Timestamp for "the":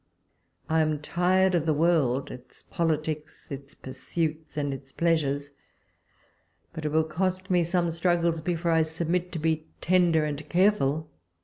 1.67-1.75